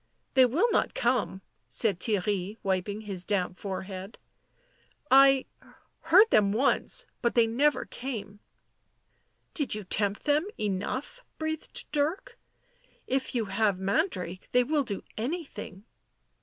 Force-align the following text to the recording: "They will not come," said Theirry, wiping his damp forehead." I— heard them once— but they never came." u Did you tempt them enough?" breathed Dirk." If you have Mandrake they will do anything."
"They 0.33 0.47
will 0.47 0.65
not 0.71 0.95
come," 0.95 1.43
said 1.69 1.99
Theirry, 1.99 2.57
wiping 2.63 3.01
his 3.01 3.23
damp 3.23 3.55
forehead." 3.59 4.17
I— 5.11 5.45
heard 6.05 6.27
them 6.31 6.51
once— 6.51 7.05
but 7.21 7.35
they 7.35 7.45
never 7.45 7.85
came." 7.85 8.27
u 8.27 8.39
Did 9.53 9.75
you 9.75 9.83
tempt 9.83 10.23
them 10.23 10.47
enough?" 10.59 11.23
breathed 11.37 11.85
Dirk." 11.91 12.39
If 13.05 13.35
you 13.35 13.45
have 13.45 13.77
Mandrake 13.77 14.49
they 14.53 14.63
will 14.63 14.83
do 14.83 15.03
anything." 15.19 15.83